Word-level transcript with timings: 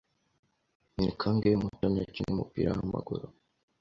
Ni 1.01 1.11
kangahe 1.19 1.55
Mutoni 1.61 1.99
akina 2.05 2.29
umupira 2.33 2.69
wamaguru? 2.75 3.25